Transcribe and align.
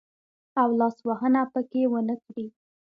او 0.61 0.69
لاس 0.79 0.97
وهنه 1.07 1.41
پکښې 1.53 1.83
ونه 1.91 2.15
کړي. 2.25 2.45